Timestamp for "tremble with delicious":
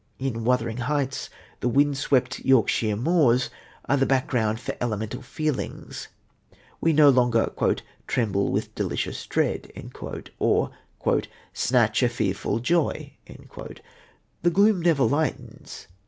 8.07-9.23